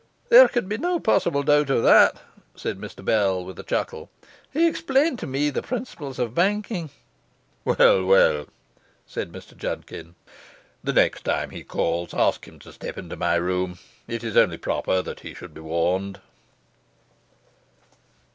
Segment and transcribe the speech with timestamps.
[0.29, 2.23] 'There could be no possible doubt of that,'
[2.55, 4.09] said Mr Bell with a chuckle.
[4.51, 6.89] 'He explained to me the principles of banking.'
[7.63, 8.47] 'Well, well,'
[9.05, 10.15] said Mr Judkin.
[10.83, 13.77] 'The next time he calls ask him to step into my room.
[14.07, 16.19] It is only proper he should be warned.